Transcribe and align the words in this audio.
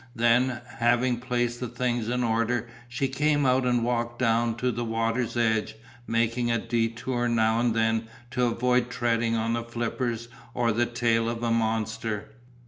Then, 0.15 0.61
having 0.65 1.19
placed 1.19 1.59
the 1.59 1.67
things 1.67 2.09
in 2.09 2.23
order, 2.23 2.67
she 2.89 3.07
came 3.07 3.45
out 3.45 3.67
and 3.67 3.83
walked 3.83 4.17
down 4.17 4.55
to 4.55 4.71
the 4.71 4.83
water's 4.83 5.37
edge, 5.37 5.75
making 6.07 6.49
a 6.49 6.57
detour 6.57 7.27
now 7.27 7.59
and 7.59 7.75
then 7.75 8.07
to 8.31 8.45
avoid 8.45 8.89
treading 8.89 9.35
on 9.35 9.53
the 9.53 9.63
flippers 9.63 10.27
or 10.55 10.71
the 10.71 10.87
tail 10.87 11.29
of 11.29 11.43
a 11.43 11.51
monster. 11.51 12.31